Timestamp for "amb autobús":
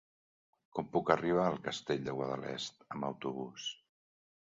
2.97-3.73